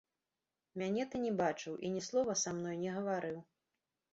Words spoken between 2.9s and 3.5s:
гаварыў.